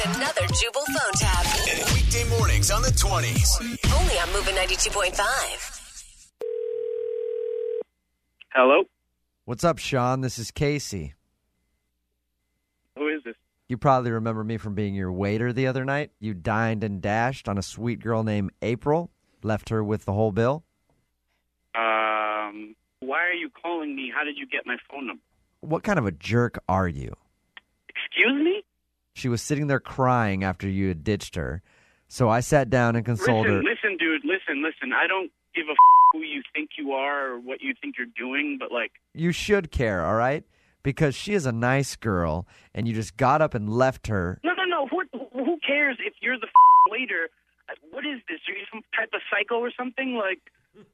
It's 0.00 0.16
another 0.16 0.46
Jubal 0.54 0.84
phone 0.96 1.12
tap. 1.14 1.44
Weekday 1.92 2.22
mornings 2.28 2.70
on 2.70 2.82
the 2.82 2.88
20s. 2.88 3.60
Only 3.98 4.14
on 4.20 4.32
Moving 4.32 4.54
92.5. 4.54 5.18
Hello? 8.52 8.84
What's 9.44 9.64
up, 9.64 9.78
Sean? 9.78 10.20
This 10.20 10.38
is 10.38 10.52
Casey. 10.52 11.14
Who 12.96 13.08
is 13.08 13.24
this? 13.24 13.34
You 13.66 13.76
probably 13.76 14.12
remember 14.12 14.44
me 14.44 14.56
from 14.56 14.74
being 14.74 14.94
your 14.94 15.10
waiter 15.10 15.52
the 15.52 15.66
other 15.66 15.84
night. 15.84 16.12
You 16.20 16.32
dined 16.32 16.84
and 16.84 17.02
dashed 17.02 17.48
on 17.48 17.58
a 17.58 17.62
sweet 17.62 17.98
girl 17.98 18.22
named 18.22 18.52
April, 18.62 19.10
left 19.42 19.70
her 19.70 19.82
with 19.82 20.04
the 20.04 20.12
whole 20.12 20.30
bill. 20.30 20.62
Um, 21.74 22.76
why 23.00 23.24
are 23.24 23.34
you 23.34 23.50
calling 23.50 23.96
me? 23.96 24.12
How 24.14 24.22
did 24.22 24.36
you 24.36 24.46
get 24.46 24.64
my 24.64 24.76
phone 24.88 25.08
number? 25.08 25.22
What 25.58 25.82
kind 25.82 25.98
of 25.98 26.06
a 26.06 26.12
jerk 26.12 26.62
are 26.68 26.86
you? 26.86 27.16
She 29.18 29.28
was 29.28 29.42
sitting 29.42 29.66
there 29.66 29.80
crying 29.80 30.44
after 30.44 30.68
you 30.68 30.88
had 30.88 31.02
ditched 31.02 31.34
her. 31.34 31.60
So 32.06 32.28
I 32.28 32.40
sat 32.40 32.70
down 32.70 32.94
and 32.96 33.04
consoled 33.04 33.46
listen, 33.46 33.56
her. 33.56 33.62
listen, 33.62 33.96
dude, 33.98 34.24
listen, 34.24 34.62
listen. 34.62 34.92
I 34.94 35.06
don't 35.08 35.30
give 35.54 35.66
a 35.68 35.72
f- 35.72 35.76
who 36.12 36.20
you 36.20 36.42
think 36.54 36.70
you 36.78 36.92
are 36.92 37.32
or 37.32 37.38
what 37.40 37.60
you 37.60 37.74
think 37.80 37.96
you're 37.98 38.06
doing, 38.16 38.56
but 38.58 38.70
like, 38.72 38.92
You 39.14 39.32
should 39.32 39.70
care, 39.72 40.06
all 40.06 40.14
right? 40.14 40.44
Because 40.84 41.14
she 41.16 41.34
is 41.34 41.44
a 41.44 41.52
nice 41.52 41.96
girl, 41.96 42.46
and 42.74 42.86
you 42.86 42.94
just 42.94 43.16
got 43.16 43.42
up 43.42 43.52
and 43.54 43.68
left 43.68 44.06
her. 44.06 44.40
no, 44.44 44.54
no, 44.54 44.64
no. 44.64 44.86
Who, 44.86 45.02
who 45.32 45.58
cares 45.66 45.98
if 46.00 46.14
you're 46.22 46.38
the 46.38 46.46
f- 46.46 46.90
waiter? 46.92 47.28
What 47.90 48.06
is 48.06 48.20
this? 48.28 48.38
Are 48.48 48.52
you 48.56 48.64
some 48.72 48.82
type 48.96 49.10
of 49.12 49.20
psycho 49.30 49.56
or 49.56 49.70
something? 49.76 50.14
Like, 50.14 50.38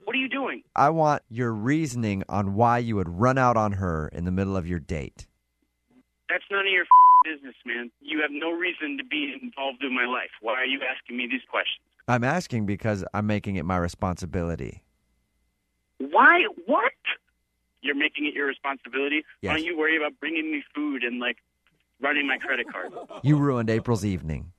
what 0.05 0.17
are 0.17 0.19
you 0.19 0.29
doing? 0.29 0.63
I 0.75 0.89
want 0.91 1.23
your 1.29 1.53
reasoning 1.53 2.25
on 2.29 2.55
why 2.55 2.79
you 2.79 2.97
would 2.97 3.09
run 3.09 3.39
out 3.39 3.57
on 3.57 3.73
her 3.73 4.09
in 4.09 4.25
the 4.25 4.33
middle 4.33 4.57
of 4.57 4.67
your 4.67 4.81
date. 4.81 5.27
That's 6.29 6.45
none 6.51 6.67
of 6.67 6.73
your 6.73 6.85
business, 7.25 7.55
man. 7.65 7.91
You 8.01 8.21
have 8.23 8.31
no 8.31 8.51
reason 8.53 8.97
to 8.99 9.05
be 9.05 9.35
involved 9.43 9.83
in 9.83 9.95
my 9.95 10.07
life. 10.07 10.31
Why 10.41 10.55
are 10.55 10.67
you 10.67 10.81
asking 10.83 11.17
me 11.17 11.27
these 11.31 11.43
questions? 11.51 11.85
I'm 12.09 12.25
asking 12.25 12.67
because 12.67 13.05
I'm 13.15 13.27
making 13.27 13.57
it 13.57 13.65
my 13.65 13.77
responsibility. 13.77 14.83
Why? 15.99 16.45
What? 16.67 16.93
You're 17.81 17.95
making 17.95 18.27
it 18.27 18.35
your 18.35 18.47
responsibility. 18.47 19.25
Yes. 19.41 19.51
Why 19.51 19.57
don't 19.57 19.67
you 19.67 19.79
worry 19.79 19.97
about 19.97 20.19
bringing 20.21 20.51
me 20.51 20.63
food 20.75 21.03
and 21.05 21.21
like 21.21 21.37
running 22.01 22.27
my 22.27 22.39
credit 22.39 22.67
card? 22.71 22.93
You 23.23 23.37
ruined 23.37 23.71
April's 23.71 24.05
evening. 24.05 24.53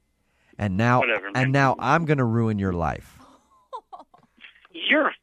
And 0.57 0.77
now 0.77 0.99
Whatever, 1.01 1.29
and 1.35 1.51
now 1.51 1.75
I'm 1.79 2.05
going 2.05 2.17
to 2.17 2.23
ruin 2.23 2.57
your 2.57 2.71
life. 2.73 3.19
You're 4.71 5.07
a 5.07 5.13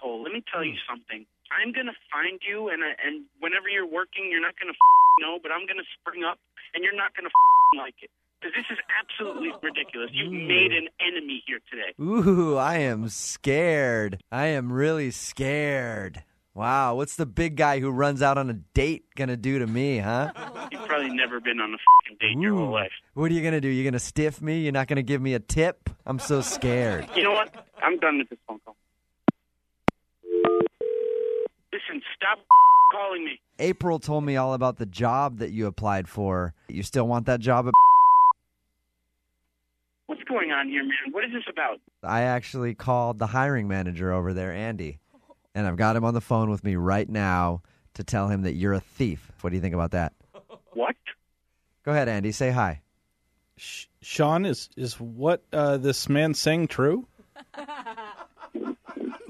asshole. 0.00 0.22
Let 0.22 0.32
me 0.32 0.42
tell 0.52 0.64
you 0.64 0.74
something. 0.88 1.24
I'm 1.50 1.72
gonna 1.72 1.96
find 2.10 2.40
you, 2.46 2.68
and 2.68 2.82
I, 2.82 2.94
and 3.04 3.26
whenever 3.40 3.68
you're 3.68 3.86
working, 3.86 4.28
you're 4.30 4.40
not 4.40 4.54
gonna 4.58 4.76
know, 5.20 5.38
but 5.42 5.50
I'm 5.52 5.66
gonna 5.66 5.86
spring 6.00 6.24
up, 6.24 6.38
and 6.74 6.84
you're 6.84 6.96
not 6.96 7.14
gonna 7.16 7.30
like 7.76 7.94
it. 8.02 8.10
Because 8.40 8.54
this 8.56 8.66
is 8.70 8.78
absolutely 8.98 9.52
ridiculous. 9.62 10.10
You've 10.12 10.32
made 10.32 10.72
an 10.72 10.88
enemy 11.00 11.42
here 11.46 11.60
today. 11.70 11.92
Ooh, 12.00 12.56
I 12.56 12.78
am 12.78 13.08
scared. 13.08 14.22
I 14.32 14.46
am 14.46 14.72
really 14.72 15.10
scared. 15.10 16.24
Wow, 16.54 16.96
what's 16.96 17.14
the 17.16 17.26
big 17.26 17.56
guy 17.56 17.78
who 17.78 17.90
runs 17.90 18.22
out 18.22 18.36
on 18.36 18.50
a 18.50 18.54
date 18.74 19.04
going 19.14 19.28
to 19.28 19.36
do 19.36 19.60
to 19.60 19.66
me, 19.66 19.98
huh? 19.98 20.32
You've 20.72 20.84
probably 20.86 21.10
never 21.10 21.38
been 21.40 21.60
on 21.60 21.72
a 21.72 21.76
fucking 21.78 22.16
date 22.20 22.32
in 22.32 22.40
your 22.42 22.56
whole 22.56 22.72
life. 22.72 22.90
What 23.14 23.30
are 23.30 23.34
you 23.34 23.40
going 23.40 23.54
to 23.54 23.60
do? 23.60 23.68
You're 23.68 23.84
going 23.84 23.92
to 23.92 24.00
stiff 24.00 24.42
me? 24.42 24.58
You're 24.58 24.72
not 24.72 24.88
going 24.88 24.96
to 24.96 25.02
give 25.04 25.22
me 25.22 25.34
a 25.34 25.38
tip? 25.38 25.88
I'm 26.06 26.18
so 26.18 26.40
scared. 26.40 27.08
You 27.16 27.22
know 27.22 27.32
what? 27.32 27.54
I'm 27.82 27.98
done 27.98 28.18
with 28.18 28.30
this 28.30 28.38
phone 28.48 28.58
call. 28.64 28.74
Listen, 31.90 32.02
stop 32.16 32.38
calling 32.92 33.24
me. 33.24 33.40
April 33.58 33.98
told 33.98 34.24
me 34.24 34.36
all 34.36 34.54
about 34.54 34.76
the 34.76 34.86
job 34.86 35.38
that 35.38 35.50
you 35.50 35.66
applied 35.66 36.08
for. 36.08 36.54
You 36.68 36.82
still 36.82 37.06
want 37.06 37.26
that 37.26 37.40
job? 37.40 37.66
at- 37.68 37.74
What's 40.06 40.22
going 40.24 40.50
on 40.52 40.68
here, 40.68 40.82
man? 40.82 41.12
What 41.12 41.24
is 41.24 41.32
this 41.32 41.44
about? 41.48 41.80
I 42.02 42.22
actually 42.22 42.74
called 42.74 43.18
the 43.18 43.26
hiring 43.28 43.68
manager 43.68 44.12
over 44.12 44.32
there, 44.32 44.52
Andy, 44.52 44.98
and 45.54 45.66
I've 45.66 45.76
got 45.76 45.96
him 45.96 46.04
on 46.04 46.14
the 46.14 46.20
phone 46.20 46.50
with 46.50 46.64
me 46.64 46.76
right 46.76 47.08
now 47.08 47.62
to 47.94 48.04
tell 48.04 48.28
him 48.28 48.42
that 48.42 48.54
you're 48.54 48.72
a 48.72 48.80
thief. 48.80 49.30
What 49.40 49.50
do 49.50 49.56
you 49.56 49.62
think 49.62 49.74
about 49.74 49.92
that? 49.92 50.12
What? 50.72 50.96
Go 51.84 51.92
ahead, 51.92 52.08
Andy. 52.08 52.32
Say 52.32 52.50
hi. 52.50 52.82
Sh- 53.56 53.86
Sean, 54.00 54.46
is 54.46 54.70
is 54.76 54.94
what 54.98 55.42
uh, 55.52 55.76
this 55.76 56.08
man 56.08 56.34
saying 56.34 56.68
true? 56.68 57.06
Uh, 57.54 57.66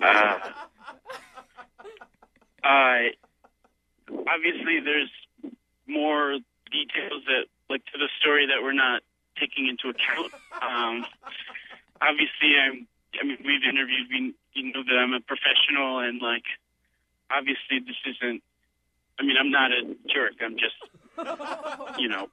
uh, 0.03 0.39
obviously, 4.33 4.81
there's 4.81 5.11
more 5.87 6.39
details 6.71 7.23
that, 7.27 7.45
like, 7.69 7.85
to 7.87 7.99
the 7.99 8.09
story 8.21 8.47
that 8.47 8.63
we're 8.63 8.73
not 8.73 9.03
taking 9.39 9.67
into 9.69 9.89
account. 9.89 10.33
Um, 10.63 11.05
obviously, 12.01 12.55
I'm. 12.63 12.87
I 13.21 13.25
mean, 13.27 13.39
we've 13.45 13.65
interviewed. 13.69 14.07
We, 14.09 14.35
you 14.55 14.73
know 14.73 14.83
that 14.85 14.97
I'm 14.97 15.13
a 15.13 15.21
professional, 15.21 15.99
and 16.01 16.21
like, 16.23 16.45
obviously, 17.31 17.81
this 17.81 17.97
isn't. 18.07 18.43
I 19.19 19.23
mean, 19.23 19.37
I'm 19.39 19.51
not 19.51 19.71
a 19.73 19.83
jerk. 20.09 20.35
I'm 20.41 20.57
just, 20.57 21.99
you 21.99 22.09
know, 22.09 22.29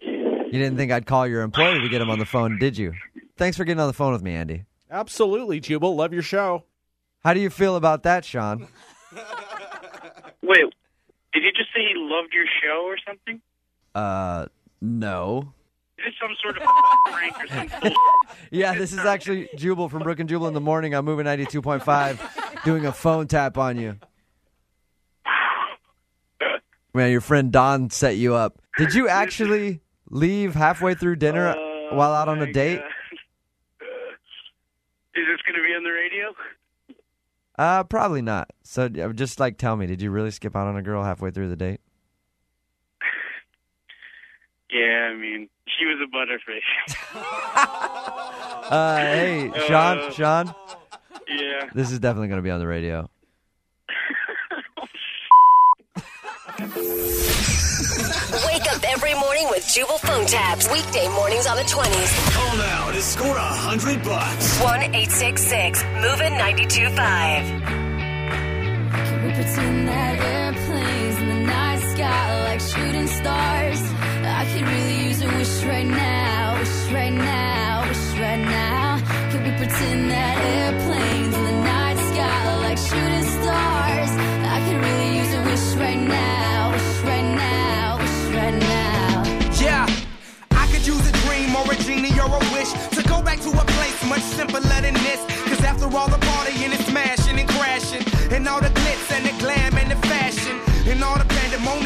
You 0.00 0.52
didn't 0.52 0.76
think 0.76 0.92
I'd 0.92 1.06
call 1.06 1.26
your 1.26 1.42
employer 1.42 1.80
to 1.80 1.88
get 1.88 2.00
him 2.00 2.10
on 2.10 2.18
the 2.18 2.24
phone, 2.26 2.58
did 2.58 2.78
you? 2.78 2.92
Thanks 3.36 3.56
for 3.56 3.64
getting 3.64 3.80
on 3.80 3.86
the 3.88 3.92
phone 3.94 4.12
with 4.12 4.22
me, 4.22 4.34
Andy. 4.34 4.64
Absolutely, 4.90 5.60
Jubal. 5.60 5.94
Love 5.96 6.12
your 6.12 6.22
show. 6.22 6.64
How 7.24 7.34
do 7.34 7.40
you 7.40 7.50
feel 7.50 7.76
about 7.76 8.02
that, 8.04 8.24
Sean? 8.24 8.68
Wait, 10.42 10.64
did 11.32 11.42
you 11.44 11.52
just 11.52 11.68
say 11.74 11.80
he 11.80 11.94
loved 11.96 12.32
your 12.32 12.46
show 12.62 12.82
or 12.86 12.96
something? 13.06 13.40
Uh, 13.94 14.46
no. 14.80 15.52
Is 15.98 16.04
this 16.06 16.14
some 16.20 16.34
sort 16.42 16.56
of 16.58 16.62
prank 17.12 17.34
or 17.42 17.46
something? 17.48 17.94
Yeah, 18.52 18.74
this 18.74 18.92
is 18.92 19.00
actually 19.00 19.48
Jubal 19.56 19.88
from 19.88 20.02
Brooke 20.02 20.18
and 20.20 20.28
Jubal 20.28 20.48
in 20.48 20.54
the 20.54 20.60
morning. 20.60 20.94
I'm 20.94 21.04
moving 21.04 21.26
92.5, 21.26 22.64
doing 22.64 22.86
a 22.86 22.92
phone 22.92 23.26
tap 23.28 23.58
on 23.58 23.76
you. 23.76 23.96
Man, 26.94 27.10
your 27.12 27.20
friend 27.20 27.52
Don 27.52 27.90
set 27.90 28.16
you 28.16 28.34
up. 28.34 28.60
Did 28.78 28.94
you 28.94 29.08
actually 29.08 29.80
leave 30.08 30.54
halfway 30.54 30.94
through 30.94 31.16
dinner 31.16 31.54
Oh, 31.56 31.88
while 31.92 32.12
out 32.12 32.28
on 32.28 32.40
a 32.42 32.52
date? 32.52 32.78
God. 32.80 33.86
Is 35.14 35.26
this 35.26 35.40
going 35.46 35.54
to 35.56 35.62
be 35.62 35.74
on 35.76 35.84
the 35.84 35.90
radio? 35.90 36.34
Uh, 37.60 37.84
probably 37.84 38.22
not. 38.22 38.48
So 38.62 38.84
uh, 38.86 39.12
just 39.12 39.38
like 39.38 39.58
tell 39.58 39.76
me, 39.76 39.86
did 39.86 40.00
you 40.00 40.10
really 40.10 40.30
skip 40.30 40.56
out 40.56 40.66
on 40.66 40.78
a 40.78 40.82
girl 40.82 41.04
halfway 41.04 41.30
through 41.30 41.50
the 41.50 41.56
date? 41.56 41.80
Yeah, 44.72 45.10
I 45.12 45.16
mean, 45.16 45.48
she 45.66 45.84
was 45.84 45.98
a 46.00 46.06
butterfish. 46.16 46.62
Uh, 48.70 48.96
hey, 48.98 49.50
Sean, 49.66 49.98
Uh. 49.98 50.10
Sean, 50.12 50.54
yeah. 51.26 51.68
this 51.74 51.90
is 51.90 51.98
definitely 51.98 52.28
going 52.28 52.38
to 52.38 52.42
be 52.42 52.52
on 52.52 52.60
the 52.60 52.68
radio. 52.68 53.10
Wake 58.70 58.76
up 58.76 58.84
every 58.92 59.14
morning 59.14 59.48
with 59.50 59.66
Jubal 59.66 59.98
phone 59.98 60.26
taps. 60.26 60.70
Weekday 60.70 61.08
mornings 61.08 61.46
on 61.46 61.56
the 61.56 61.62
20s. 61.62 62.32
Call 62.34 62.56
now 62.56 62.90
to 62.90 63.00
score 63.02 63.36
a 63.36 63.40
hundred 63.40 64.02
bucks. 64.04 64.60
1 64.60 64.82
866 64.94 65.82
Moving 65.94 66.32
92.5. 66.34 66.96
Can 68.92 69.24
we 69.24 69.32
pretend 69.32 69.88
that 69.88 70.20
airplanes 70.20 71.18
in 71.18 71.28
the 71.28 71.40
night 71.46 71.80
sky 71.94 72.42
like 72.44 72.60
shooting 72.60 73.06
stars? 73.06 73.80
I 74.24 74.44
could 74.52 74.68
really 74.68 75.08
use 75.08 75.22
a 75.22 75.26
wish 75.26 75.64
right 75.64 75.86
now, 75.86 76.58
wish 76.58 76.92
right 76.92 77.12
now, 77.12 77.88
wish 77.88 78.18
right 78.18 78.44
now. 78.44 78.98
Can 79.30 79.42
we 79.44 79.50
pretend 79.56 80.10
that 80.10 80.38
airplanes 80.38 81.19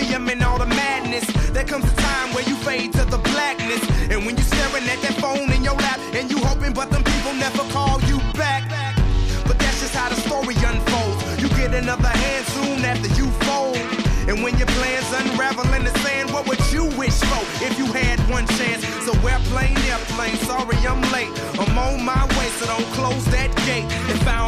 pandemonium 0.04 0.28
and 0.28 0.42
all 0.42 0.58
the 0.58 0.66
madness, 0.66 1.24
there 1.52 1.64
comes 1.64 1.84
a 1.84 1.96
time 1.96 2.34
where 2.34 2.44
you 2.44 2.56
fade 2.56 2.92
to 2.92 3.04
the 3.04 3.18
blackness. 3.18 3.82
And 4.10 4.24
when 4.26 4.36
you're 4.36 4.46
staring 4.46 4.84
at 4.88 5.00
that 5.02 5.16
phone 5.20 5.50
in 5.52 5.64
your 5.64 5.74
lap, 5.74 5.98
and 6.14 6.30
you 6.30 6.38
hoping, 6.38 6.72
but 6.72 6.90
them 6.90 7.02
people 7.04 7.34
never 7.34 7.64
call 7.72 8.00
you 8.02 8.18
back. 8.34 8.62
But 9.46 9.58
that's 9.58 9.80
just 9.80 9.94
how 9.94 10.08
the 10.08 10.16
story 10.16 10.54
unfolds. 10.56 11.42
You 11.42 11.48
get 11.50 11.74
another 11.74 12.08
hand 12.08 12.46
soon 12.46 12.84
after 12.84 13.08
you 13.14 13.30
fold. 13.46 13.76
And 14.28 14.42
when 14.42 14.56
your 14.56 14.68
plans 14.68 15.12
unravel 15.12 15.72
in 15.74 15.84
the 15.84 15.94
sand, 16.00 16.32
what 16.32 16.48
would 16.48 16.60
you 16.72 16.84
wish 16.96 17.18
for 17.20 17.44
if 17.64 17.78
you 17.78 17.86
had 17.86 18.18
one 18.30 18.46
chance? 18.56 18.84
So 19.04 19.12
airplane, 19.28 19.76
airplane, 19.92 20.36
sorry 20.48 20.76
I'm 20.86 21.02
late. 21.12 21.32
I'm 21.60 21.76
on 21.76 22.04
my 22.04 22.24
way, 22.36 22.48
so 22.56 22.66
don't 22.66 22.90
close 22.96 23.24
that 23.26 23.54
gate. 23.66 24.03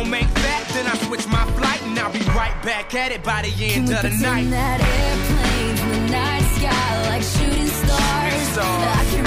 If 0.07 0.13
I 0.13 0.21
don't 0.21 0.27
make 0.27 0.35
that, 0.35 0.71
then 0.73 0.87
I 0.87 0.95
switch 1.07 1.27
my 1.27 1.45
flight 1.59 1.83
and 1.83 1.99
I'll 1.99 2.13
be 2.13 2.21
right 2.31 2.55
back 2.63 2.95
at 2.95 3.11
it 3.13 3.23
by 3.25 3.43
the 3.43 3.51
Can 3.51 3.81
end 3.81 3.89
we 3.89 3.95
of 3.95 4.03
the 4.03 4.11
night. 4.11 4.51
that 4.51 4.81
airplanes 4.81 5.81
in 5.81 5.91
the 5.91 6.13
night 6.13 6.47
sky 6.55 7.09
like 7.11 7.23
shooting 7.23 7.67
stars? 7.67 8.43
stars. 8.53 9.27